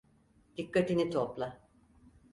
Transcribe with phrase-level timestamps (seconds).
[0.59, 1.53] Dikkatini topla!